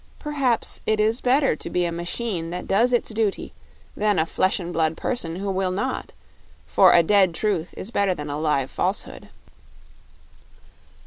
Perhaps 0.17 0.81
it 0.87 0.99
is 0.99 1.21
better 1.21 1.55
to 1.55 1.69
be 1.69 1.85
a 1.85 1.91
machine 1.91 2.49
that 2.49 2.67
does 2.67 2.91
its 2.91 3.11
duty 3.11 3.53
than 3.95 4.17
a 4.17 4.25
flesh 4.25 4.59
and 4.59 4.73
blood 4.73 4.97
person 4.97 5.35
who 5.35 5.51
will 5.51 5.69
not, 5.69 6.11
for 6.65 6.91
a 6.91 7.03
dead 7.03 7.35
truth 7.35 7.71
is 7.77 7.91
better 7.91 8.15
than 8.15 8.31
a 8.31 8.39
live 8.39 8.71
falsehood. 8.71 9.29